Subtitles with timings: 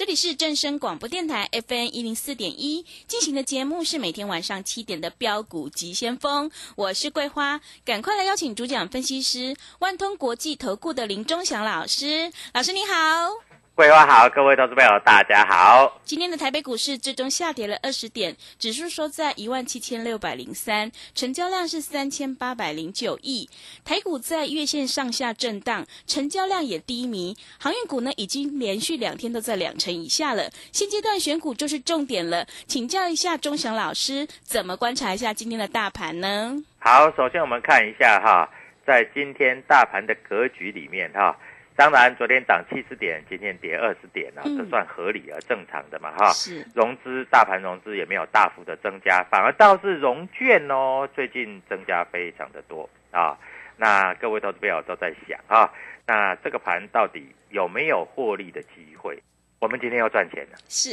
[0.00, 13.49] 这里是正声广播电台 FN 一零四点一进行的节目是每天晚上七点的标股急先锋，我是桂花，赶快来邀请主讲分析师万通国际投顾的林忠祥老师，老师你好。
[13.80, 15.98] 桂花好，各位投资朋友大家好。
[16.04, 23.48] 今天的台北股市最终下跌了二十点，指数收在一万七千六百零三，成交量是三千八百零九亿。
[23.82, 27.34] 台股在月线上下震荡，成交量也低迷。
[27.58, 30.50] 航运股呢，已经连续两天都在两成以下了。
[30.72, 36.54] 现阶段选股就是重点了，请教一下钟祥老师，怎么观察一下今天的大盘呢？
[36.80, 38.46] 好，首先我们看一下哈，
[38.86, 41.34] 在今天大盘的格局里面哈。
[41.76, 46.30] 当然，昨天涨七十点，今天跌二十点啊，这算合理而正常的嘛，哈。
[46.32, 46.66] 是。
[46.74, 53.38] 融资，大盘融资也没有大幅的增加，反而倒是融券哦，最近增加非常的多啊。
[53.76, 55.72] 那各位投资友都在想啊，
[56.06, 59.18] 那这个盘到底有没有获利的机会？
[59.58, 60.90] 我们今天要赚钱了，是。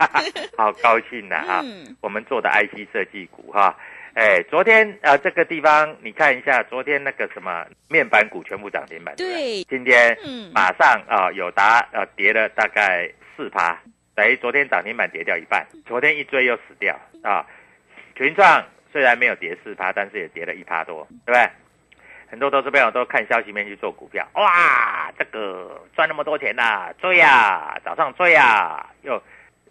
[0.56, 1.62] 好高兴的啊！
[1.64, 3.74] 嗯我们做的 IC 设计股哈。
[4.14, 10.16] 哎，昨天啊，这个地方你看一下，昨天那个什么面板股全部涨停板，对，今天
[10.52, 13.78] 马上啊，有达呃跌了大概四趴，
[14.14, 17.46] 等于昨天涨停板跌掉一半，昨天一追又死掉啊。
[18.16, 21.48] 群创虽然没有跌四趴，但是也跌了一趴多，对不对？
[22.30, 29.22] 很多投资朋友都看消息面去做股票，哇，这个赚那么多钱呐，追呀，早上追呀，又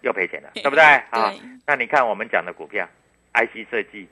[0.01, 0.83] 又赔钱了，对不对？
[1.09, 1.33] 啊，
[1.67, 2.87] 那你看我们讲的股票
[3.33, 4.07] ，IC 设计。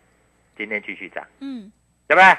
[0.58, 1.72] 今天继续涨，嗯，
[2.08, 2.38] 对不对？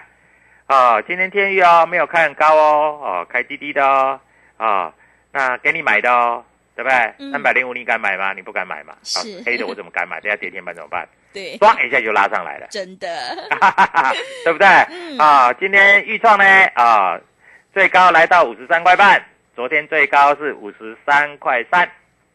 [0.66, 4.20] 啊，今天天域哦，没有开很高哦，哦，开低低的哦，
[4.56, 4.92] 啊，
[5.32, 6.44] 那给你买的哦，
[6.74, 7.30] 对不对？
[7.30, 8.32] 三百零五你敢买吗？
[8.32, 8.96] 你不敢买嘛？
[9.02, 10.18] 是黑的我怎么敢买？
[10.22, 11.06] 等下跌停板怎么办？
[11.32, 13.08] 对，唰一下就拉上来了，真的，
[14.42, 14.66] 对不对？
[15.18, 16.44] 啊，今天预创呢
[16.74, 17.20] 啊，
[17.72, 19.22] 最高来到五十三块半，
[19.54, 21.86] 昨天最高是五十三块三，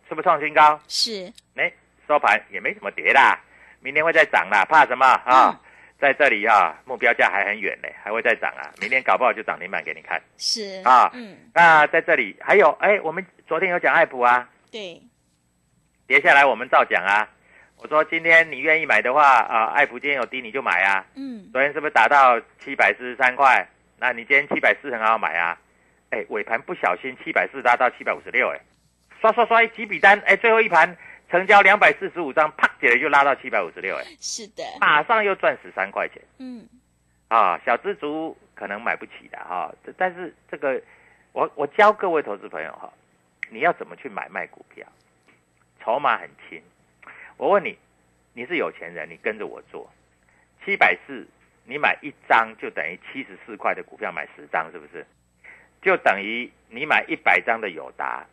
[0.08, 0.80] 是不是创新高？
[0.88, 1.72] 是，哎，
[2.08, 3.38] 收盘也没怎么跌啦。
[3.80, 5.60] 明天会再涨啦，怕什么啊？
[6.02, 8.74] 在这里啊，目标价还很远呢，还会再涨啊！
[8.82, 10.20] 明天搞不好就涨停板给你看。
[10.36, 15.00] 是啊，嗯，那在这里还有，哎，我们昨天有讲爱普啊，对，
[16.08, 17.30] 跌下来我们照讲啊。
[17.78, 21.06] 我说今天你愿意买的话啊，爱普今天有低你就买啊。
[21.16, 23.64] 嗯，昨天是不是达到七百四十三块？
[24.00, 25.56] 那你今天七百四很好买啊。
[26.10, 28.60] 哎，尾盘不小心七百四拉到七百五十六，哎，
[29.22, 30.98] 刷刷刷几笔单，哎，最后一盘。
[31.32, 36.68] 成交两百四十五张，啪起来就拉到七百五十六，哎，是的，马上又赚十三块钱，嗯，
[37.30, 40.82] 啊，小资族可能买不起的哈，但是这个，
[41.32, 42.92] 我我教各位投资朋友哈，
[43.50, 44.86] 你要怎么去买卖股票，
[45.82, 46.62] 筹码很轻，
[47.38, 47.78] 我问你，
[48.34, 49.90] 你是有钱人，你跟着我做，
[50.66, 51.26] 七百四，
[51.64, 55.06] 你买一张就等于七十四块的股票买十张，是不是？
[55.82, 58.26] 就等于你买一百张的友达。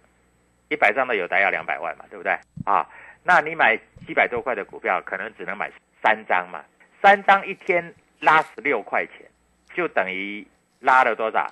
[0.68, 2.32] 一百张的有达要两百万嘛，对不对
[2.64, 2.86] 啊？
[3.24, 5.70] 那你买七百多块的股票，可能只能买
[6.02, 6.64] 三张嘛。
[7.02, 9.26] 三张一天拉十六块钱，
[9.74, 10.46] 就等于
[10.80, 11.46] 拉了多少？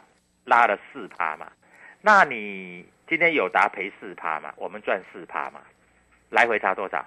[0.44, 1.50] 拉了四趴嘛。
[2.00, 4.52] 那你今天有达赔四趴嘛？
[4.56, 5.60] 我们赚四趴嘛？
[6.30, 7.04] 来回差多少？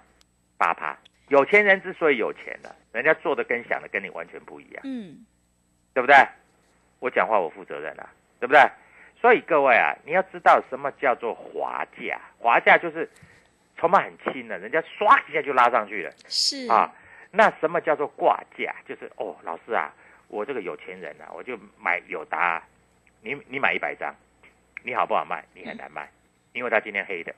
[0.57, 0.97] 八趴。
[1.27, 4.81] 有钱人之所以有钱呢，人家做的跟想的跟你完全不一样。
[4.83, 5.25] 嗯，
[5.93, 6.15] 对对不对？
[6.99, 8.09] 我讲话我负责任啊，
[8.39, 8.61] 对不对？
[9.21, 13.09] 所以各位啊，你要知道什么叫做滑价，滑价就是
[13.77, 16.93] 筹码很轻的，人家唰一下就拉上去了是啊。
[17.31, 18.73] 那什么叫做挂价？
[18.87, 19.93] 就是哦，老师啊，
[20.29, 22.67] 我这个有钱人啊，我就买友达啊，
[23.21, 24.15] 你你买一百张，
[24.83, 25.43] 你好不好卖？
[25.53, 26.09] 你很难卖，
[26.53, 27.35] 因为它今天黑的。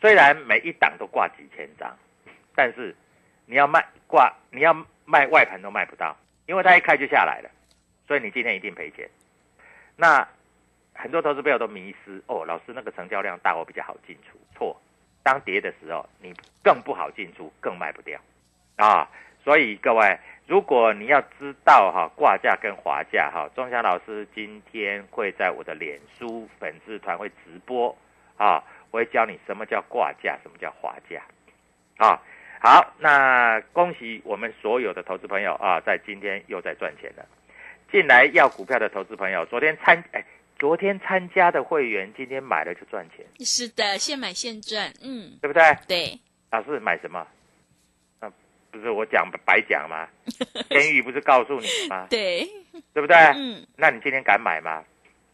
[0.00, 1.96] 虽然每一档都挂几千张，
[2.56, 2.94] 但是
[3.46, 4.74] 你要卖挂，你要
[5.04, 7.50] 卖外盘都卖不到，因为它一开就下来了，
[8.06, 9.08] 所以你今天一定赔钱。
[9.96, 10.26] 那
[10.94, 14.38] 很多投资朋友都迷失哦，老师那个成交量大，我比较好进出。
[14.54, 14.80] 错，
[15.22, 18.20] 当跌的时候，你更不好进出，更卖不掉
[18.76, 19.08] 啊。
[19.42, 27.96] 所以各位，如果你要知道哈挂价跟滑价哈，钟祥老师今天会在我的脸书粉丝团会直播
[28.36, 28.62] 啊，
[28.92, 31.20] 我会教你什么叫挂价，什么叫滑价
[31.96, 32.22] 啊。
[32.60, 37.26] 好，那恭喜我们所有的投资朋友啊，在今天又在赚钱了。
[37.90, 40.24] 进来要股票的投资朋友，昨天参哎，
[40.62, 45.60] 昨天参加的会员，今天买了就赚钱，是的，现买现赚，嗯，对不对？
[45.88, 46.20] 对，
[46.52, 47.26] 老师买什么？
[48.20, 48.30] 那、
[48.70, 50.08] 不是我讲白讲吗？
[50.70, 52.06] 天宇不是告诉你吗？
[52.08, 52.48] 对，
[52.94, 53.16] 对不对？
[53.34, 54.84] 嗯，那你今天敢买吗？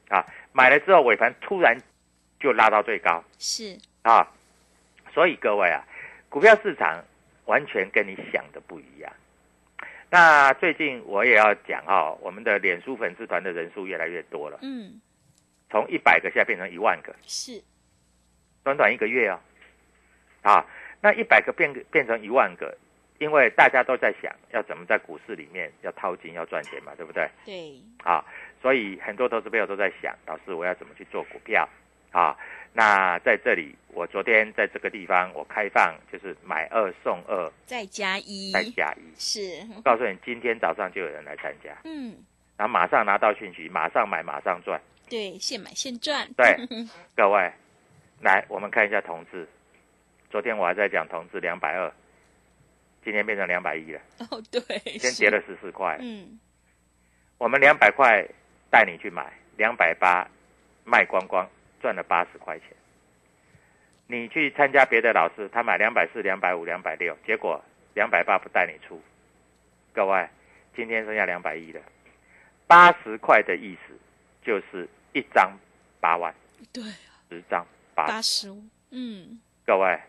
[0.09, 1.77] 啊，买了之后尾盘突然
[2.41, 4.27] 就拉到最高是，啊，
[5.13, 5.85] 所以各位啊，
[6.31, 7.05] 股票市场
[7.45, 9.13] 完全跟你想的不一样。
[10.09, 14.99] 那最近我也要讲哦，我们的脸书粉丝团的人数越来越多了，嗯，
[15.71, 17.63] 从一百个现在变成一万个，是，
[18.65, 19.39] 短短一个月哦，
[20.43, 20.65] 啊，
[21.01, 22.77] 那一百个变变成一万个，
[23.19, 27.05] 因为大家都在想要怎么在股市里面要掏金要赚钱嘛，对。
[27.05, 27.29] 不对？
[27.45, 28.25] 对，啊，
[28.63, 31.69] 所以很多投资朋友都在想，老师我要怎么去做股票？
[32.13, 32.37] 啊？
[32.73, 37.51] 那在这里，我昨天在这个地方我开放就是买二送二。
[37.67, 42.15] 再加一，再加一，是，告诉你今天早上就有人来参加，嗯，
[42.57, 44.81] 然后马上拿到讯息，马上买马上赚。
[45.09, 46.57] 对，现买现赚，对，
[47.17, 47.53] 各位，
[48.21, 49.49] 来我们看一下同志，
[50.31, 51.93] 昨天我还在讲同志两百二，
[53.05, 54.01] 今天变成两百一了，
[54.31, 54.61] 哦，对，
[54.99, 55.97] 先跌了十四块。
[56.01, 56.39] 嗯，
[57.39, 58.27] 我们两百块
[58.71, 60.29] 带你去买，两百八
[60.85, 61.49] 卖光光，
[61.81, 62.69] 赚了八十块钱。
[64.07, 67.63] 你去参加别的老师，他买两百四、两百五、两百六，结果
[67.95, 69.01] 两百八不带你出。
[69.93, 70.29] 各位，
[70.75, 71.81] 今天剩下两百一了，
[72.67, 73.95] 八十块的意思
[74.43, 74.89] 就是
[75.19, 75.51] 一张
[75.99, 76.33] 八万，
[76.73, 76.85] 对，
[77.29, 78.63] 十张八八十五，
[78.93, 80.01] 嗯，各位，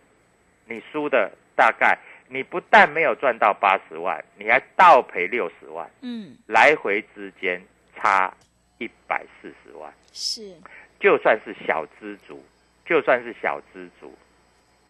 [0.66, 1.98] 你输的大概，
[2.28, 7.60] 你不但没有赚到八十万，你还倒赔六十万，嗯，来回之间
[7.96, 8.32] 差
[8.78, 9.92] 一百四十万。
[10.14, 10.56] 是，
[11.00, 12.46] 就算是小资族，
[12.86, 14.16] 就算是小资族，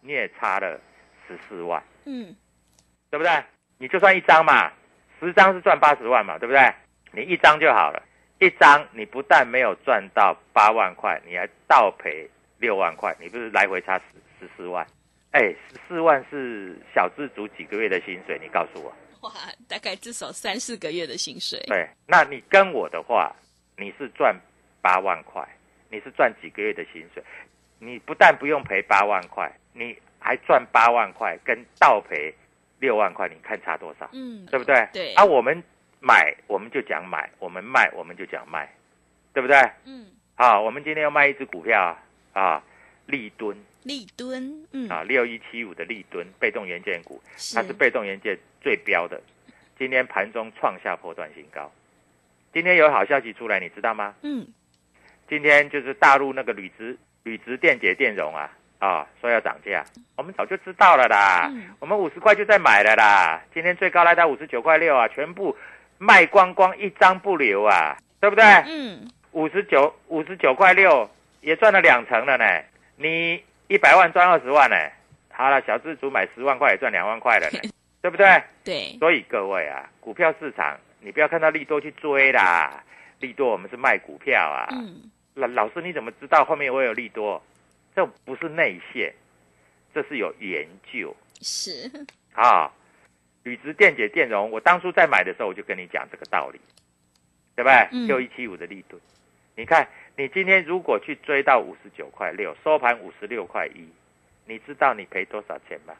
[0.02, 0.78] 你也差了
[1.26, 2.36] 十四万，嗯，
[3.08, 3.42] 对不对？
[3.78, 4.70] 你就算一张嘛，
[5.18, 6.70] 十张是赚八十万嘛，对不对？
[7.12, 8.02] 你一张就好了，
[8.40, 12.28] 一张你不但没有赚到八万块，你还倒赔
[12.58, 14.04] 六万块，你不是来回差十
[14.40, 14.86] 十四万？
[15.32, 18.38] 哎，十四万是小资族几个月的薪水？
[18.42, 18.92] 你告诉我。
[19.20, 19.30] 哇，
[19.68, 23.30] 大概至少三四个月的薪水，对，那你跟我的话，
[23.76, 24.34] 你是赚
[24.80, 25.46] 八万块，
[25.90, 27.22] 你是赚几个月的薪水，
[27.78, 32.34] 你不但不用赔八万块，你还赚八万块，跟倒赔
[32.78, 34.08] 六万块，你看差多少？
[34.14, 34.88] 嗯，对不对？
[34.90, 35.62] 对啊，我们
[36.00, 38.68] 买我们就讲买，我们卖我们就讲卖，
[39.32, 39.56] 对不对？
[39.84, 41.96] 嗯，好，我们今天要卖一只股票
[42.32, 42.62] 啊，
[43.06, 47.22] 立敦立敦，嗯，啊，六一七五的立敦被动元件股，
[47.54, 49.20] 它是被动元件最标的，
[49.78, 51.70] 今天盘中创下破断新高。
[52.52, 54.14] 今天有好消息出来，你知道吗？
[54.22, 54.46] 嗯，
[55.28, 59.84] 今天就是大陆那个铝直铝直电解电容啊啊，说要涨价，
[60.16, 61.48] 我们早就知道了啦。
[61.52, 65.56] 嗯我们五十块就在买了啦，今天最高来到五十九块六啊，全部
[66.02, 68.42] 卖光光，一张不留啊，对不对？
[68.66, 71.08] 嗯，五十九五十九块六
[71.42, 72.44] 也赚了两成了呢。
[72.96, 74.76] 你一百万赚二十万呢，
[75.30, 77.60] 好了，小资主买十万块也赚两万块了呢，
[78.00, 78.42] 对不对？
[78.64, 82.82] 对，所以各位啊，股票市场你不要看到利多去追啦，
[83.18, 84.68] 利多我们是卖股票啊。
[84.72, 87.42] 嗯，老老师你怎么知道后面会有利多？
[87.94, 89.12] 这不是内线，
[89.92, 91.90] 这是有研究是，
[92.32, 92.72] 啊。
[93.42, 96.60] 铝直电解电容，我当初在买的时候我就跟你讲这个道理，
[97.56, 97.88] 对不对？
[97.92, 99.00] 嗯六一七五的利润，
[99.56, 103.88] 你看你今天如果去追到五十九块六，收盘五十六块一，
[104.46, 105.94] 你知道你赔多少钱吗？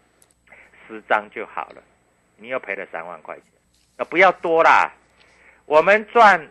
[0.87, 1.83] 十张就好了，
[2.37, 3.45] 你又赔了三万块钱，
[3.97, 4.93] 那不要多啦。
[5.67, 6.49] 我们赚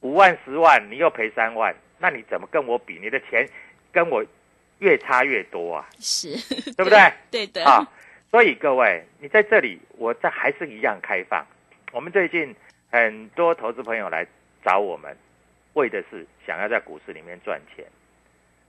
[0.00, 2.98] 五万十万，你又赔三万，那你怎么跟我比？
[2.98, 3.48] 你的钱
[3.92, 4.24] 跟我
[4.78, 6.28] 越差越多啊，是，
[6.72, 7.12] 对不对？
[7.30, 7.86] 对的，啊，
[8.34, 11.46] 所以各位，你在这里，我这还是一样开放。
[11.92, 12.52] 我们最近
[12.90, 14.26] 很多投资朋友来
[14.64, 15.16] 找我们，
[15.74, 17.86] 为的是想要在股市里面赚钱。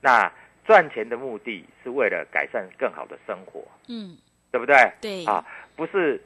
[0.01, 0.31] 那
[0.67, 4.15] 赚钱的目的是为了改善更好的生活，嗯，
[4.51, 4.75] 对不对？
[5.01, 5.43] 对，啊，
[5.75, 6.22] 不是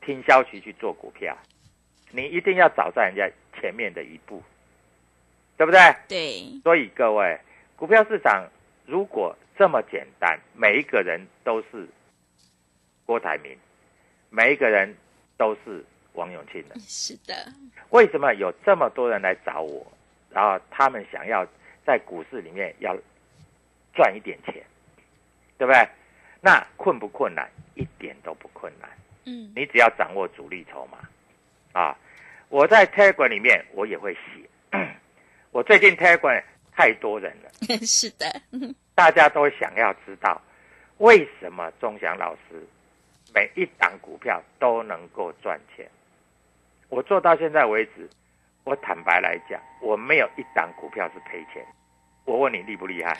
[0.00, 1.36] 听消息去做股票，
[2.10, 4.42] 你一定要走在人家前面的一步，
[5.58, 5.78] 对不对？
[6.08, 7.38] 对，所以各位，
[7.76, 8.48] 股票市场
[8.86, 11.86] 如果这么简单，每一个人都是
[13.06, 13.56] 郭台铭，
[14.28, 14.94] 每一个人
[15.38, 15.82] 都是
[16.14, 17.34] 王永庆的，是的，
[17.90, 19.86] 为什么有这么多人来找我？
[20.30, 21.46] 然后他们想要
[21.86, 22.94] 在股市里面要
[23.94, 24.54] 赚一点钱，
[25.56, 25.88] 对不对？
[26.40, 27.48] 那困不困难？
[27.74, 28.90] 一点都不困难。
[29.24, 30.98] 嗯，你只要掌握主力筹码，
[31.72, 31.96] 啊，
[32.48, 34.48] 我在 Telegram 里面我也会写。
[35.52, 37.50] 我最近 Telegram 太多人了，
[37.86, 38.26] 是的，
[38.94, 40.40] 大家都想要知道
[40.98, 42.62] 为什么钟祥老师
[43.36, 45.86] 每一档股票都能够赚钱。
[46.88, 48.08] 我做到现在为止，
[48.64, 51.62] 我坦白来讲，我没有一档股票是赔钱。
[52.24, 53.14] 我问你厉不厉害？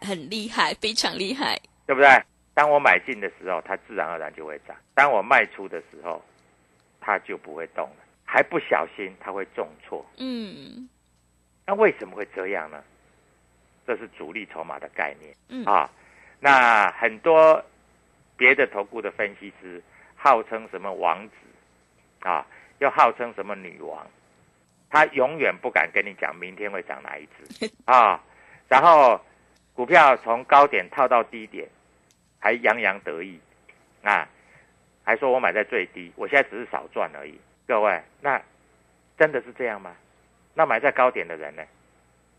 [0.00, 2.08] 很厉害，非常厉害，对不对？
[2.52, 6.20] 当我买进的时候，它自然而然就会涨；当我卖出的时候，
[7.00, 7.96] 它就不会动了。
[8.24, 10.04] 还不小心，它会重挫。
[10.18, 10.88] 嗯，
[11.64, 12.82] 那为什么会这样呢？
[13.86, 15.32] 这是主力筹码的概念。
[15.48, 15.88] 嗯啊，
[16.40, 17.64] 那很多
[18.40, 19.82] 别的投顾的分析师
[20.16, 21.34] 号称什么王子
[22.26, 22.46] 啊，
[22.78, 24.06] 又号称什么女王，
[24.88, 28.18] 他永远不敢跟你讲明天会涨哪一只 啊。
[28.66, 29.20] 然后
[29.74, 31.68] 股票从高点套到低点，
[32.38, 33.38] 还洋洋得意
[34.02, 34.26] 啊，
[35.04, 37.38] 还说我买在最低，我现在只是少赚而已。
[37.68, 38.40] 各位，那
[39.18, 39.94] 真的是这样吗？
[40.54, 41.62] 那买在高点的人呢，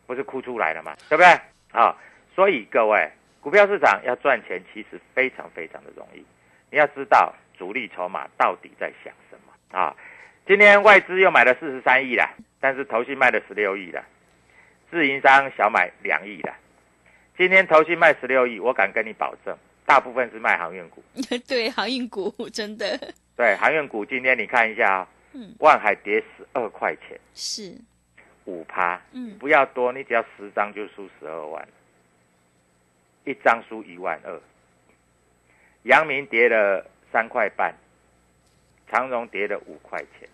[0.08, 0.96] 不是哭出来了吗？
[1.10, 1.80] 对不对？
[1.80, 1.96] 啊，
[2.34, 3.08] 所以各位，
[3.42, 6.24] 股票市场要赚钱，其实非常非常的容易。
[6.70, 9.96] 你要知道主力筹码到底在想什么啊？
[10.48, 12.30] 今天外资又买了四十三亿了，
[12.60, 14.04] 但是投信卖了十六亿了，
[14.90, 16.54] 自营商小买两亿了。
[17.38, 21.04] 今天投信卖十六亿，我敢跟你保证，大部分是卖航运股。
[21.48, 23.00] 对，航运股 真的
[23.36, 27.76] 对，航运股今天你看一下啊、嗯万海跌十二块钱，是，
[28.46, 31.68] 五趴，嗯不要多，你只要十张就输十二万，
[33.26, 34.40] 一张输一万二。
[35.84, 37.74] 阳明跌了三块半，
[38.90, 40.30] 长荣跌了五块钱。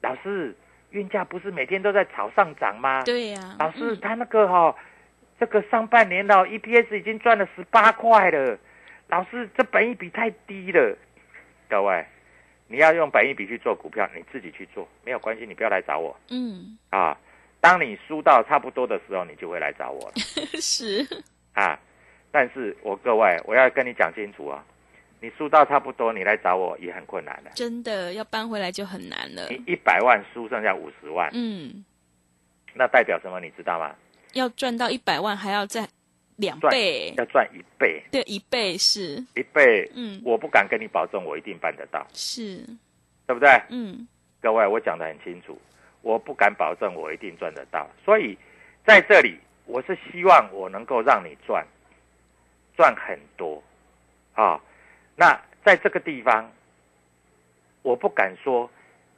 [0.00, 0.54] 老师，
[0.90, 3.02] 运价不是每天都在炒上涨吗？
[3.04, 4.74] 对呀、老师，嗯他那个哈、
[5.38, 8.58] 这个上半年的，EPS 已经赚了十八块了。
[9.08, 10.96] 老师，这本益比太低了。
[11.68, 12.06] 各位，
[12.68, 17.18] 你要用本益比去做股票，你自己去做没有关系，你不要来找我嗯，啊。
[17.60, 20.14] 当你输到差不多的时候，你就会来找我了
[20.60, 21.06] 是，
[21.52, 21.78] 啊。
[22.32, 24.64] 但是我各位，我要跟你讲清楚啊，
[25.20, 27.50] 你输到差不多，你来找我也很困难的。
[27.56, 29.48] 真的要搬回来就很难了。
[29.50, 31.84] 你一百万输剩下五十万，嗯，
[32.72, 33.40] 那代表什么？
[33.40, 33.94] 你知道吗？
[34.34, 35.88] 要赚到一百万还要再
[36.36, 39.90] 两赚倍，要赚一倍，对，一倍是，一倍。
[39.96, 42.58] 嗯，我不敢跟你保证，我一定办得到，是，
[43.26, 43.50] 对不对？
[43.70, 44.06] 嗯，
[44.40, 45.60] 各位，我讲的很清楚，
[46.02, 47.88] 我不敢保证我一定赚得到。
[48.04, 48.36] 所以
[48.86, 51.66] 在这里，我是希望我能够让你赚，
[52.76, 53.62] 赚很多
[54.34, 54.60] 啊。
[55.16, 56.50] 那在这个地方，
[57.82, 58.70] 我不敢说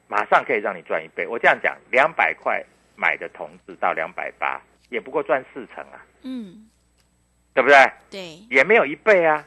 [0.09, 1.27] 马上可以让你赚一倍。
[1.27, 2.65] 我这样讲，两百块
[2.97, 6.69] 买的同志到两百八，也不过赚四成啊，嗯，
[7.55, 7.77] 对不对？
[8.11, 8.21] 对，
[8.51, 9.45] 也没有一倍啊。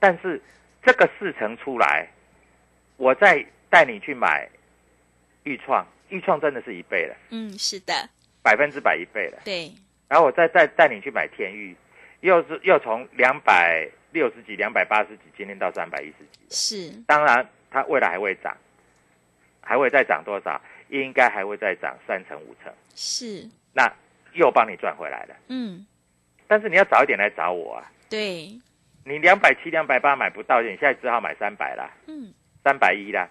[0.00, 0.42] 但是
[0.82, 2.08] 这个四成出来，
[2.96, 4.48] 我再带你去买
[5.44, 7.92] 豫创，豫创真的是一倍了，嗯，是的，
[8.42, 9.40] 百分之百一倍了。
[9.44, 9.72] 对，
[10.08, 11.74] 然后我再带带你去买天域，
[12.20, 16.38] 又是又从两百六十几、两百八十几，今天到三百一十几。
[16.50, 18.54] 是，当然，它未来还会涨，
[19.62, 20.60] 还会再涨多少？
[20.88, 23.90] 应该还会再涨三成五成，是，那
[24.34, 25.34] 又帮你赚回来了。
[25.48, 25.86] 嗯，
[26.46, 27.90] 但是你要早一点来找我啊！
[28.10, 28.50] 对，
[29.06, 33.26] 你两百七、两百八买不到，你现在只好买三百啦，嗯，三百一啦。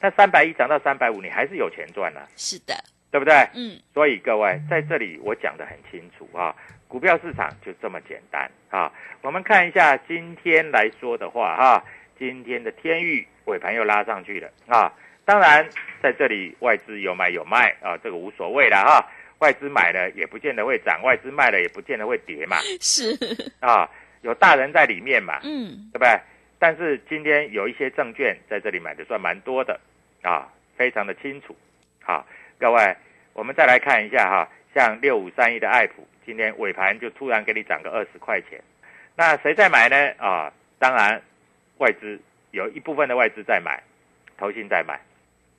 [0.00, 2.74] 那三百一涨到三百五，你还是有钱赚啦、是的，
[3.10, 3.34] 对不对？
[3.54, 6.54] 嗯，所以各位在这里我讲得很清楚啊，
[6.86, 8.92] 股票市场就这么简单啊。
[9.22, 11.84] 我们看一下今天来说的话哈、
[12.18, 14.92] 今天的天域尾盘又拉上去了啊。
[15.24, 15.68] 当然
[16.00, 19.04] 在这里外资有买有卖啊，这个无所谓了哈、
[19.38, 23.10] 外资买了也不见得会涨，外资卖了也不见得会跌嘛 是，
[23.58, 23.90] 啊，
[24.22, 26.20] 有大人在里面嘛，嗯，对不对？
[26.58, 29.78] 但是今天有一些证券在这里买的算蛮多的
[30.22, 31.56] 啊，非常的清楚。
[32.02, 32.26] 好，
[32.58, 32.96] 各位，
[33.32, 38.60] 我们再来看一下哈，像六五三一的爱普，今天尾盘就突然给你涨个二十块钱，
[39.14, 39.96] 那谁在买呢？
[40.18, 41.20] 啊，当然
[41.78, 42.18] 外资
[42.52, 43.82] 有一部分的外资在买，
[44.38, 44.98] 投信在买，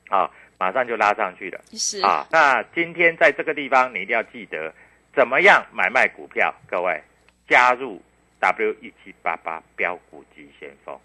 [0.08, 2.26] 啊，马上就拉上去了是啊。
[2.32, 4.74] 那今天在这个地方，你一定要记得
[5.14, 7.00] 怎么样买卖股票，各位
[7.46, 8.02] 加入
[8.40, 10.98] W 一七八八标股急先锋，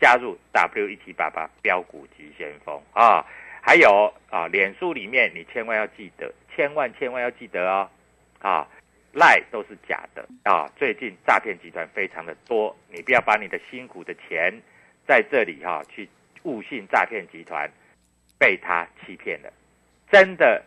[0.00, 3.24] 加入 W 一七八八标股急先锋啊。
[3.60, 7.90] 还有啊，脸书里面你千万要记得，千万千万要记得哦，
[8.38, 8.66] 啊，
[9.12, 10.70] 赖都是假的啊！
[10.76, 14.54] 最近诈骗集团非常的多，你不要把你的辛苦的钱
[15.06, 16.08] 在这里哈、去
[16.44, 17.70] 误信诈骗集团，
[18.38, 19.52] 被他欺骗了。
[20.10, 20.64] 真的，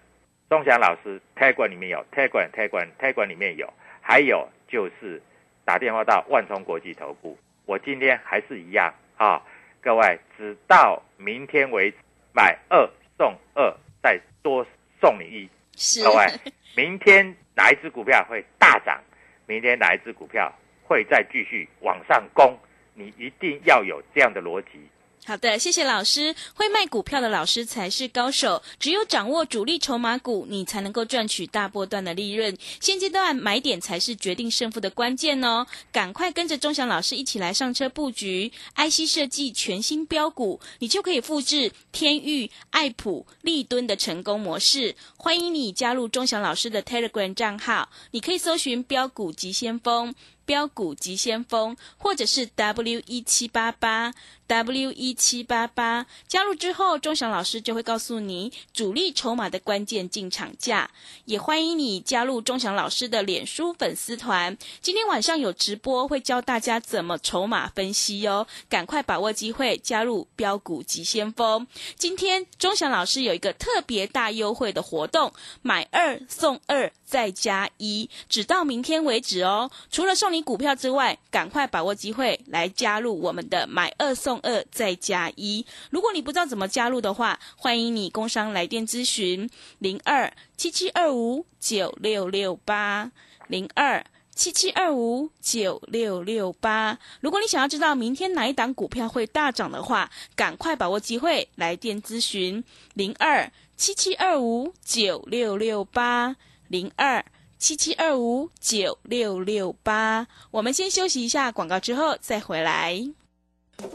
[0.48, 5.20] 钟祥老师 t 管里面有 t 管 t 管 t 管里面有，还有就是
[5.64, 9.42] 打电话到万通国际投顾，我今天还是一样啊，
[9.82, 11.98] 各位，直到明天为止，
[12.34, 14.66] 买二送二，再多
[15.00, 15.50] 送你一。
[15.76, 16.28] 是各位，
[16.76, 19.02] 明天哪一只股票会大涨？
[19.46, 20.52] 明天哪一只股票
[20.84, 22.58] 会再继续往上攻？
[22.94, 24.90] 你一定要有这样的逻辑。
[25.24, 26.36] 好的，谢谢老师。
[26.56, 32.58] 会卖股票的老师才是高手，只有掌握主力筹码股，你才能够赚取大波段的利润。
[32.80, 35.68] 现阶段买点才是决定胜负的关键哦！
[35.92, 44.96] 赶快跟着钟祥老师一起来上车布局 IC 设计全新标股，你就可以复制天域、爱普、立敦的成功模式。
[45.18, 50.16] 欢迎你加入钟祥老师的 Telegram 账号，你可以搜寻标股急先锋。
[50.46, 54.14] 标股急先锋，或者是 W 一七八八
[54.48, 60.92] W 一七八八，加入之后，钟祥老师就会告诉你主力筹码的关键进场价。
[61.24, 68.46] 也欢迎你加入钟祥老师的脸书粉丝团，今天晚上有直播，会教大家怎么筹码分析哦。
[68.68, 71.66] 赶快把握机会，加入标股急先锋。
[71.96, 75.32] 今天钟祥老师有一个特别大优惠的活动，
[75.62, 79.72] 买二送二再加一，只到明天为止哦。
[79.90, 85.66] 除了送你股票之外，赶快把握机会来加入我们的买二送二再加一。
[85.90, 93.12] 如果你不知道怎么加入的话，欢迎你工商来电咨询零二七七二五九六六八
[93.48, 94.06] 零二。
[94.34, 96.98] 七七二五九六六八。
[97.20, 106.36] 如果你想要知道明天哪一档股票会大涨的话，赶快把握机会来电咨询零二七七二五九六六八
[106.70, 107.24] 零二
[107.62, 110.26] 七七二五九六六八。
[110.50, 113.00] 我们先休息一下广告，之后再回来。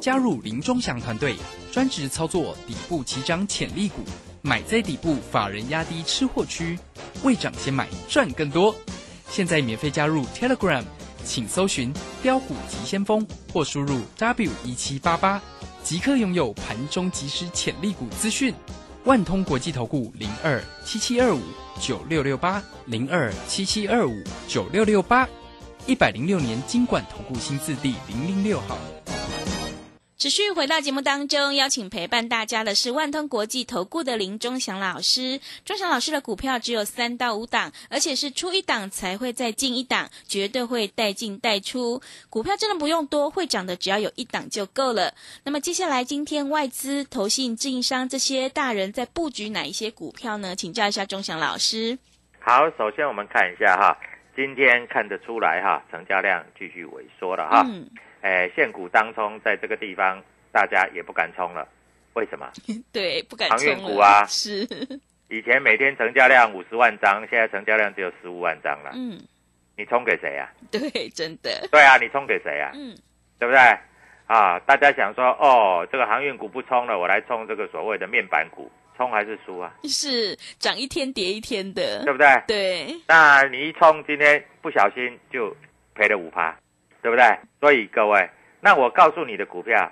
[0.00, 1.34] 加入林中祥团队，
[1.72, 4.02] 专职操作底部起涨潜力股，
[4.40, 6.78] 买在底部，法人压低吃货区，
[7.24, 8.72] 未涨先买赚更多。
[9.28, 10.84] 现在免费加入 Telegram，
[11.24, 15.42] 请搜寻“标股急先锋”或输入 W 一七八八，
[15.82, 18.54] 即刻拥有盘中即时潜力股资讯。
[19.06, 21.40] 万通国际投顾零二七七二五
[21.80, 24.12] 九六六八零二七七二五
[24.48, 25.28] 九六六八，
[25.86, 28.76] 一百零六年经管投顾新字第零零六号。
[30.18, 35.38] 持续回到节目当中，邀请陪伴大家的是万通国际投顾的林忠祥老师。
[35.62, 42.00] 忠祥老师的股票只有三到五档，而且是出一档才会再进一档，绝对会带进带出。
[42.30, 45.12] 股票真的不用多，会涨的只要有一档就够了。
[45.44, 50.56] 那么接下来，今天外资、投信、自营商这些大人在布局哪一些股票呢？
[50.56, 51.98] 请教一下忠祥老师。
[52.40, 53.94] 好，首先我们看一下哈，
[54.34, 57.66] 今天看得出来哈，成交量继续萎缩了哈。
[57.68, 57.86] 嗯，
[58.26, 61.64] 哎，现股当冲在这个地方，大家也不敢冲了，
[62.14, 62.50] 为什么？
[62.92, 63.80] 对，不敢航运。
[63.80, 64.66] 股啊是，
[65.28, 69.16] 以前每天成交量五十万张，现在成交量只有十五万张了，嗯，
[69.76, 72.96] 你冲给谁呀、对，真的， 对啊，你冲给谁呀、嗯，
[73.38, 73.60] 对不对？
[74.26, 79.72] 啊，大家想说，哦，这个航运股不冲了，我来冲这个所谓的面板股，冲还是输啊？
[79.84, 82.42] 是涨一天跌一天的对，不对？
[82.48, 85.56] 对，那你一冲，今天不小心就
[85.94, 86.56] 赔了五趴，
[87.06, 87.38] 对不对？
[87.60, 89.88] 所以各位，那我告诉你的股票，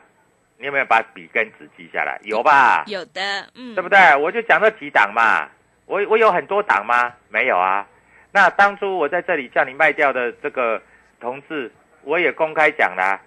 [0.59, 2.19] 你有没有把笔跟纸记下来？
[2.25, 2.83] 有吧？
[2.89, 4.17] 有的，嗯，对不对？
[4.17, 5.49] 我就讲这几档嘛，
[5.87, 7.13] 我我有很多档吗？
[7.29, 7.87] 没有啊。
[8.33, 10.83] 那当初我在这里叫你卖掉的这个
[11.21, 11.71] 同志，
[12.03, 13.21] 我也公开讲啦、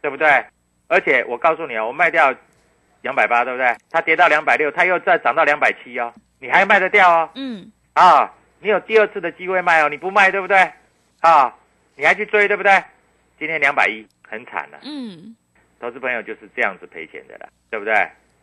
[0.00, 0.26] 对不对？
[0.88, 2.34] 而且我告诉你啊，我卖掉
[3.02, 3.76] 两百八，对不对？
[3.90, 7.28] 它跌到两百六，它又再涨到两百七哦，你还卖得掉哦？
[7.34, 10.72] 嗯，啊，你有第二次的机会卖哦，你不卖对不对？
[11.20, 11.54] 啊，
[11.96, 12.82] 你还去追对不对？
[13.38, 15.36] 今天两百一，很惨了、嗯，
[15.80, 17.92] 投资朋友就是这样子赔钱的啦，对不对？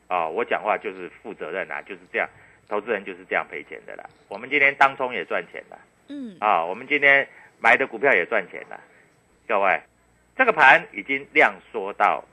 [0.10, 2.30] 哦，我讲话就是负责任啦，就是这样，
[2.68, 4.04] 投资人就是这样赔钱的啦。
[4.28, 7.28] 我们今天当冲也赚钱了嗯，啊，我们今天
[7.60, 8.80] 买的股票也赚钱了。
[9.48, 9.82] 各位，
[10.36, 12.24] 这个盘已经量缩到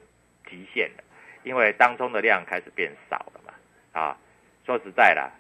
[0.51, 1.05] 极限了，
[1.45, 3.55] 因为当冲的量开始变少了嘛。
[3.93, 4.17] 啊，
[4.67, 5.31] 说实在啦，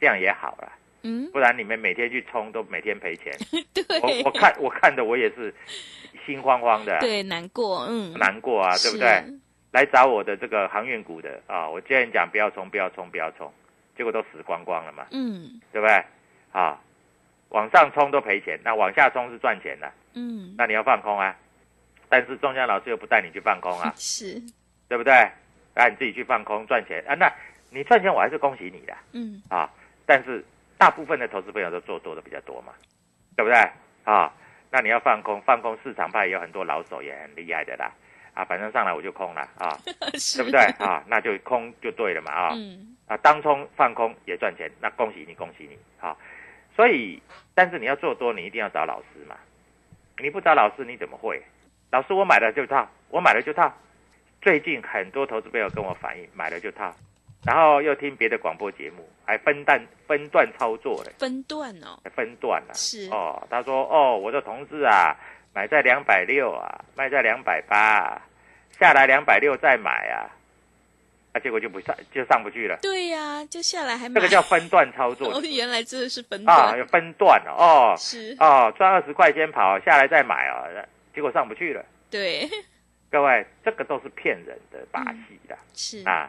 [0.00, 3.32] 这样也好啦，嗯，不然你们每天去冲都每天赔钱。
[3.72, 5.54] 对，我我看我看的我也是
[6.26, 9.22] 心慌慌的啊，对难过，嗯，难过啊，对不对？
[9.72, 13.52] 来找我的这个航运股的啊，我既然讲不要冲，不要冲，不要冲，
[13.96, 15.60] 结果都死光光了嘛，嗯。
[15.72, 16.04] 对不对？
[16.52, 16.80] 啊，
[17.50, 21.36] 往上冲都赔钱，那往下冲是赚钱的，嗯，那你要放空啊。
[22.08, 24.42] 但是中江老师又不带你去放空啊， 是，
[24.88, 25.12] 对不对？
[25.76, 27.00] 那你自己去放空赚钱。
[27.06, 27.32] 啊，那
[27.70, 28.92] 你赚钱我还是恭喜你的。
[29.12, 29.40] 嗯。
[29.48, 29.70] 啊。
[30.04, 30.44] 但是
[30.80, 32.72] 大部分的投资朋友都做多的比较多嘛，
[33.36, 33.58] 对不对？
[34.04, 34.32] 啊，
[34.70, 37.92] 那你要放空，放空市场派也有很多老手也很厉害的啦。
[38.32, 40.58] 啊，反正上来我就空了啊， 对不对？
[40.78, 42.50] 啊，那就空就对了嘛啊。
[42.54, 46.16] 嗯啊，当冲放空也赚钱，那恭喜你，恭喜你，啊。
[46.74, 47.20] 所以，
[47.54, 49.36] 但是你要做多，你一定要找老师嘛。
[50.16, 51.42] 你不找老师，你怎么会？
[51.90, 53.70] 老师，我买了就套，我买了就套。
[54.40, 56.94] 最近很多投资朋友跟我反映，买了就套，
[57.44, 63.08] 然后又听别的广播节目，还分段分段操作嘞，分段哦，还分段啊、是。
[63.10, 65.16] 哦，他说哦，我的同事啊，
[65.54, 68.22] 买在两百六啊，卖在两百八，啊
[68.78, 70.28] 下来两百六再买啊，
[71.32, 72.78] 啊，结果就不上就上不去了。
[72.82, 74.14] 对呀，就下来还买。
[74.16, 75.32] 这个叫分段操作。
[75.32, 77.94] 哦，原来真的是分啊，段，有分段哦哦。
[77.96, 80.64] 是，哦，赚二十块先跑，下来再买啊，
[81.14, 81.82] 结果上不去了。
[82.10, 82.46] 对，
[83.10, 86.28] 各位，这个都是骗人的把戏的、是，啊！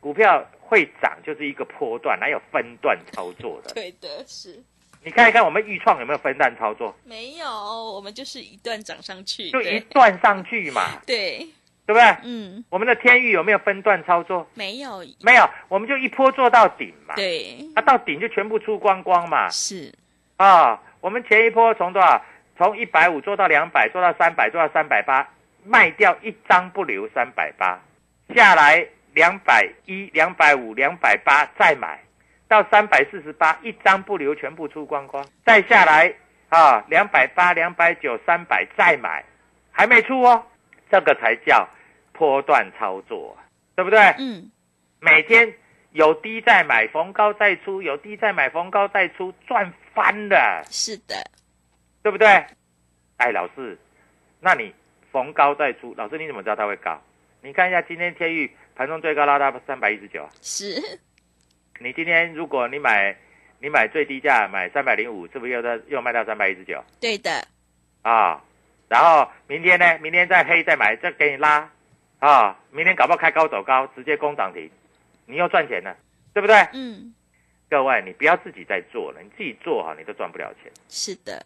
[0.00, 3.72] 股票会涨就是一个波段，哪有分段操作的？
[3.74, 4.62] 对的，是
[5.02, 6.94] 你看一看我们预创有没有分段操作？
[7.04, 11.38] 没有，我们就是一段涨上去，就一段上去嘛， 对，
[11.86, 12.02] 对不对？
[12.24, 14.46] 嗯，我们的天域有没有分段操作？
[14.54, 19.48] 没有，没有，我们就一波做到顶嘛。，对，啊，到顶就全部出光光嘛。
[19.48, 19.92] 是，
[20.36, 22.22] 啊，我们前一波从多少？
[22.58, 25.26] 从一百五做到两百，做到三百，做到三百八，
[25.64, 27.80] 卖掉一张不留三百八，
[28.34, 32.00] 下来两百一、两百五、两百八再买，
[32.48, 36.14] 到三百四十八，一张不留，全部出光光，再下来
[36.48, 39.24] 啊，两百八、两百九、三百再买，
[39.70, 40.44] 还没出哦，
[40.90, 41.68] 这个才叫
[42.12, 43.98] 波段操作啊，对不对？
[44.18, 44.50] 嗯，
[45.00, 45.52] 每天
[45.92, 50.62] 有低再买，逢高再出，有低再买，逢高再出，赚翻了。
[50.70, 51.14] 是的，
[52.02, 52.28] 对不对？
[53.16, 53.78] 哎，老师，
[54.40, 54.74] 那你
[55.10, 57.00] 逢高再出，老师你怎么知道它会高？
[57.42, 60.98] 你看一下今天天域盘中最高拉到三百一十九，是，
[61.80, 63.14] 你今天如果你买
[63.58, 67.46] 你买最低价买三百零五，是不是又在又卖到三百一十九对的，
[68.00, 68.42] 啊？
[68.88, 69.98] 然后明天呢？
[69.98, 71.70] 明天再黑再买，再给你拉
[72.20, 72.58] 啊！
[72.70, 74.70] 明天搞不好开高走高，直接攻涨停，
[75.26, 75.94] 你又赚钱了，
[76.32, 76.56] 对不对？
[76.72, 77.14] 嗯，
[77.68, 80.72] 各位，你不要自己在做了，你自己做好你都赚不了钱。
[80.88, 81.44] 是的，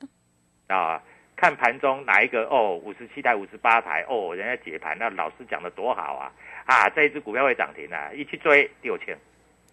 [0.68, 1.02] 啊，
[1.44, 6.32] 看盘中哪一个哦，五十七台、五十八台哦，人家解盘，那老师讲的多好啊！
[6.64, 9.14] 啊，这一只股票会涨停啊，一去追丢钱，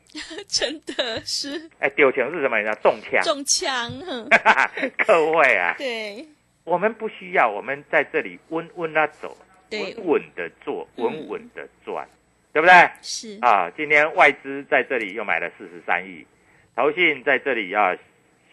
[0.50, 2.58] 真的是哎，丢钱是什么？
[2.58, 3.24] 你知道中枪？
[3.24, 4.28] 中枪，哼
[5.08, 6.28] 各位啊，对，
[6.66, 9.38] 我们不需要，我们在这里稳稳的走，
[9.70, 12.06] 对稳稳的做，嗯稳稳的赚，
[12.52, 12.90] 对不对？
[13.02, 16.28] 是，啊，今天外资在这里又买了四十三亿，
[16.76, 17.96] 投信在这里要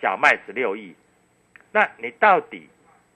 [0.01, 0.95] 小卖十六亿，
[1.73, 2.69] 那你到底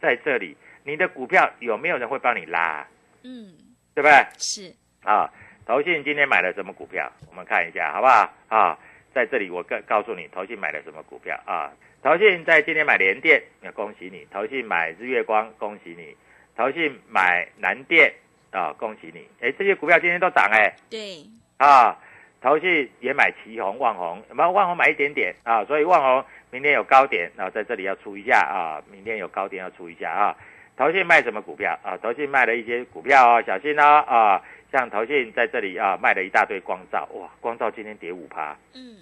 [0.03, 2.85] 在这里，你的股票有没有人会帮你拉？
[3.23, 3.55] 嗯，
[3.95, 4.27] 对不对？
[4.37, 5.31] 是，啊，
[5.65, 7.11] 投信今天买了什么股票？
[7.31, 8.29] 我们看一下，好不好？
[8.49, 8.77] 啊，
[9.15, 11.73] 在这里我告告诉你，投信买了什么股票啊？
[12.03, 16.17] 投信在今天买联电，那恭喜你；投信买日月光，恭喜你；
[16.57, 18.13] 投信买南电
[18.51, 19.25] 啊，恭喜你。
[19.41, 21.25] 哎，这些股票今天都涨哎、对，
[21.59, 21.97] 啊，
[22.41, 25.65] 投信也买旗红、旺红，有没有旺红买一点点啊？
[25.65, 30.37] 所以旺红明天有高点啊，在这里要出一下啊，明天有高点要出一下啊。
[30.77, 31.97] 投信卖什么股票啊？
[31.97, 34.43] 投信卖了一些股票哦，小心哦啊！
[34.71, 38.55] 像投信在这里啊卖了一大堆光照，哇，光照今天跌五趴。
[38.75, 38.99] 嗯，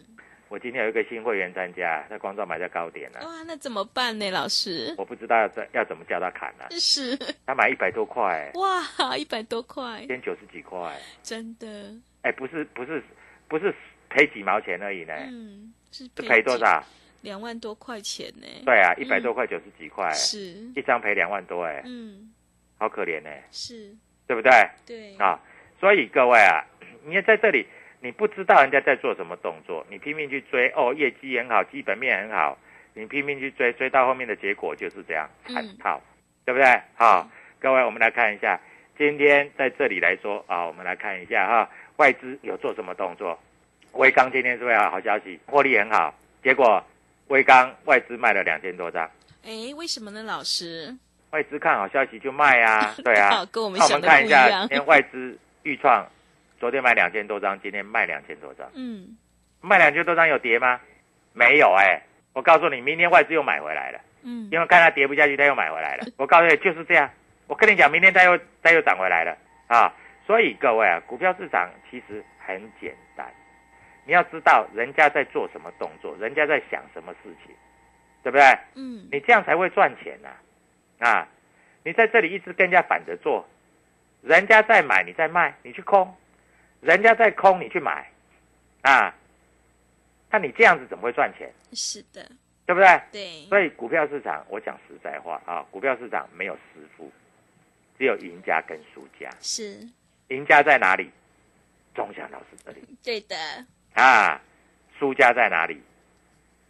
[0.48, 4.94] 我今天有一个新会员参加，那光照买在高点了、哇，那怎么办呢，老师？
[4.96, 10.78] 我不知道要怎要怎么叫他砍呢、是，他买一百多块，哇，一百多块今，天九十几块，
[11.22, 13.02] 真的，哎，不是不是
[13.48, 13.74] 不是
[14.08, 16.56] 赔几毛钱而已呢，嗯，是是赔多？
[16.58, 16.84] 少？
[17.22, 18.46] 两万多块钱呢。
[18.64, 20.38] 对啊，一百多块九十几块，是，
[20.74, 22.32] 一张赔两万多，哎，嗯，
[22.78, 23.94] 好可怜呢，是，
[24.26, 24.50] 对不对？
[24.86, 25.40] 对，啊，
[25.78, 26.64] 所以各位啊，
[27.04, 27.66] 你也在这里，
[28.00, 32.58] 你不知道人家在做什么动作，你拼命去追，哦，业绩很好，基本面很好，
[32.94, 35.28] 你拼命去追，追到后面的结果就是这样
[35.78, 36.00] 套，
[36.44, 36.80] 对不对？
[36.94, 38.60] 好，各位，我们来看一下，
[38.96, 43.38] 今天在这里来说啊，我们来看一下哈，外资有做什么动作？
[43.92, 46.82] 威刚今天是不是有好消息，获利很好，结果
[47.30, 49.08] 威刚外资卖了两千多张。
[49.44, 50.94] 哎，为什么呢，老师？
[51.30, 56.04] 外资看好消息就卖啊， 对啊，跟我们想的们看一下，不一样今天外资预创
[56.58, 59.16] 昨天买两千多张，今天卖两千多张，嗯，
[59.60, 60.80] 卖两千多张有跌吗？
[61.32, 66.06] 没有哎、我告诉你，明天外资又买回来了，嗯，因为看它跌不下去，它又买回来了。
[66.18, 67.08] 我告诉你就是这样，
[67.46, 69.38] 我跟你讲，明天它又它又涨回来了
[69.68, 69.94] 啊！
[70.26, 73.09] 所以各位啊，股票市场其实很简单，
[74.06, 77.54] 你要知道人家在做什么动作，人家在想什么事情，
[78.22, 78.44] 对不对？
[78.74, 80.28] 嗯，你这样才会赚钱呐、
[81.06, 81.28] 啊！
[81.84, 83.46] 你在这里一直跟人家反着做，
[84.22, 86.14] 人家在买你在卖，你去空，
[86.80, 88.10] 人家在空你去买，
[88.82, 89.14] 啊，
[90.30, 91.52] 那你这样子怎么会赚钱？
[91.72, 92.28] 是的，
[92.66, 93.00] 对不对？
[93.12, 97.10] 对，所以股票市场，我讲实在话啊，股票市场没有师傅，
[97.98, 99.30] 只有赢家跟输家。
[99.40, 99.88] 是
[100.28, 101.10] 赢家在哪里？
[101.92, 103.34] 钟祥老师这里对的，
[104.00, 104.40] 啊，
[104.98, 105.80] 输家在哪里？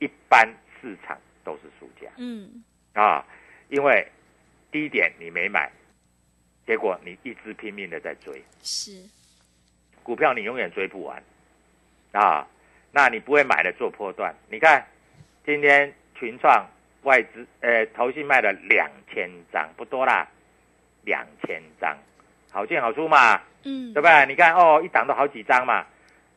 [0.01, 0.49] 一般
[0.81, 3.25] 市场都是输家嗯，啊，
[3.69, 4.07] 因为
[4.73, 5.71] 低点你没买，
[6.67, 8.93] 结果你一直拼命的在追是
[10.03, 11.23] 股票，你永远追不完
[12.13, 12.47] 啊。
[12.93, 14.85] 那你不会买的做波段，你看
[15.47, 16.67] 今天群创
[17.03, 20.27] 外资呃投信卖了两千张，不多啦，
[21.05, 21.97] 两千张，
[22.51, 23.41] 好进好出嘛。
[23.63, 24.27] 嗯，对不对？
[24.27, 25.87] 你看哦，一档都好几张嘛，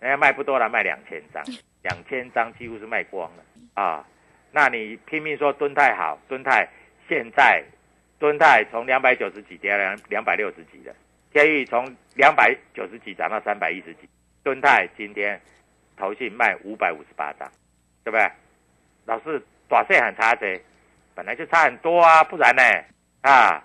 [0.03, 1.41] 人家卖不多了，卖两千张，
[1.81, 4.05] 两千张几乎是卖光了啊。
[4.51, 6.67] 那你拼命说敦泰好，敦泰
[7.07, 7.63] 现在
[8.19, 10.93] 敦泰从两百九十几跌到两两百六十几了，
[11.31, 11.85] 天宇从
[12.15, 14.09] 两百九十几涨到三百一十几，
[14.43, 15.39] 敦泰今天
[15.95, 17.49] 投信卖五百五十八张，
[18.03, 18.29] 对不对？
[19.05, 20.61] 老师短线很差谁？
[21.15, 22.61] 本来就差很多啊，不然呢？
[23.21, 23.63] 啊，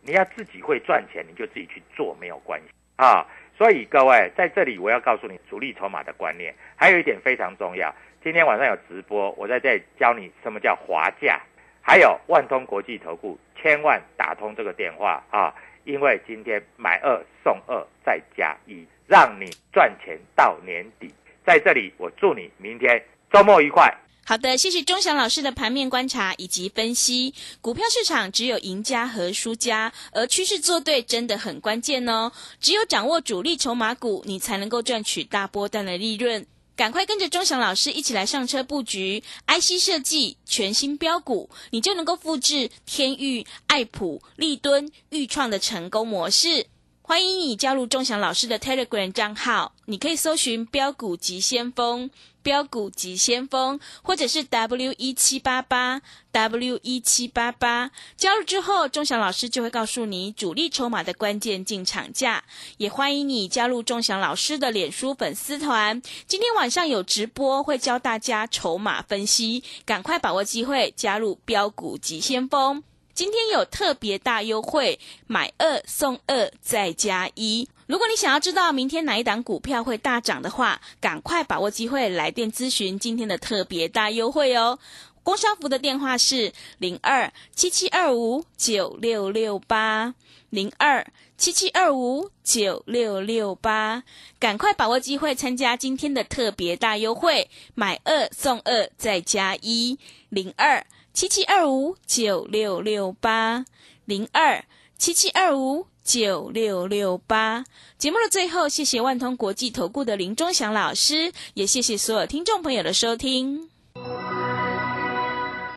[0.00, 3.26] 你要自己会赚钱，你就自己去做，没有关系啊。
[3.58, 7.92] 所以各位在这里，我要告诉你主力筹码的观念，还有一点非常重要。
[8.22, 11.40] 今天晚上有直播，我在这里教你什么叫滑价，
[11.82, 21.12] 还有万通国际投顾，千万打通这个电话啊，因为今天买二送二再加一，让你赚钱到年底。
[21.44, 23.92] 在这里，我祝你明天周末愉快。
[24.28, 27.32] 好的，谢谢钟祥老师的盘面观察以及分析。
[27.62, 32.30] 股票市场只有赢家和输家，而趋势做对真的很关键哦。
[32.60, 36.46] 只有掌握主力筹码股，你才能够赚取大波段的利润。
[36.76, 46.66] 赶快跟着钟祥老师一起来上车布局 IC 设计全新标股，你就能够复制天域、爱普、立敦、豫创的成功模式。
[47.08, 52.10] 欢迎你加入钟祥老师的 Telegram 账号，你可以搜寻“标股急先锋”、
[52.44, 57.90] “标股急先锋”，或者是 W 一七八八 W 一七八八。
[58.18, 62.44] 加入之后，钟祥老师就会告诉你主力筹码的关键进场价。
[62.76, 72.84] 也欢迎你加入钟祥老师的脸书粉丝团，今天晚上有直播，会教大家筹码分析，赶快把握机会加入标股急先锋。
[73.18, 77.68] 今天有特别大优惠，买二送二再加一。
[77.88, 84.78] 如果你想要知道明天哪一档股票会大涨的话，赶快把握机会来电咨询今天的特别大优惠哦。
[85.24, 90.14] 工商服的电话是零二七七二五九六六八
[90.50, 91.04] 零二
[91.36, 94.04] 七七二五九六六八，
[94.38, 100.86] 赶快把握机会参加今天的特别大优惠，买二送二再加一零二。
[101.18, 103.64] 七七二五九六六八
[104.04, 104.64] 零二
[104.98, 107.64] 七七二五九六六八。
[107.98, 113.68] 节目的最后，谢谢万通国际投顾的林忠祥老师，也谢谢所有听众朋友的收听。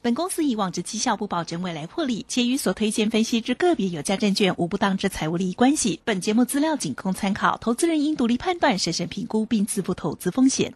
[0.04, 6.00] 本公司以往之绩效不保证未来获利，且与所推荐分析之个别有价证券无不当之财务利益关系。
[6.06, 10.76] 本节目资料仅供参考，投资人应独立判断、审慎评估并自负投资风险。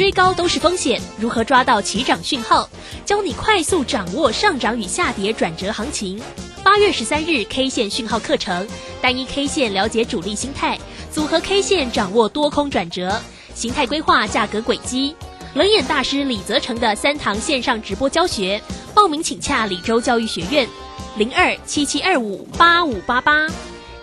[0.00, 2.66] 追高都是风险，如何抓到起涨讯号？
[3.04, 6.18] 教你快速掌握上涨与下跌转折行情。
[6.64, 8.66] 八月十三日 K 线讯号课程，
[9.02, 10.78] 单一 K 线了解主力心态，
[11.12, 13.20] 组合 K 线掌握多空转折，
[13.54, 15.14] 形态规划价格轨迹。
[15.52, 18.58] 冷眼大师李泽成的三堂线上直播教学，
[18.94, 20.66] 报名请洽李州教育学院，
[21.18, 23.46] 零二七七二五八五八八，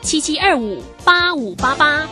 [0.04, 2.08] 七七二五八五八八。